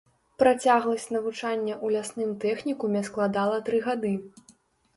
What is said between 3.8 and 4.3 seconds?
гады.